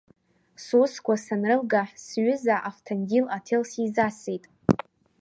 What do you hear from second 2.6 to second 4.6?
Авҭандил аҭел сизасит.